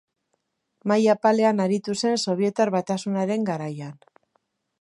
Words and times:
Maila 0.91 1.11
apalean 1.17 1.61
aritu 1.67 1.97
zen 2.05 2.19
Sobietar 2.31 2.75
Batasunaren 2.79 3.49
garaian. 3.51 3.97